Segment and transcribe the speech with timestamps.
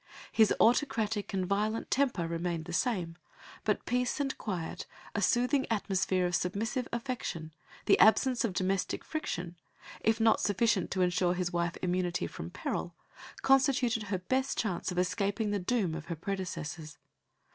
[0.31, 3.17] His autocratic and violent temper remained the same,
[3.63, 7.53] but peace and quiet, a soothing atmosphere of submissive affection,
[7.85, 9.57] the absence of domestic friction,
[9.99, 12.95] if not sufficient to ensure his wife immunity from peril,
[13.43, 16.97] constituted her best chance of escaping the doom of her predecessors.